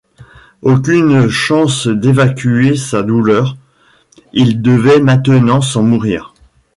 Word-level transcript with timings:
Aucune 0.63 1.29
chance 1.29 1.85
d'évacuer 1.85 2.75
sa 2.75 3.03
douleur; 3.03 3.55
il 4.33 4.59
devait 4.63 4.99
maintenant 4.99 5.61
s'en 5.61 5.83
nourrir. 5.83 6.33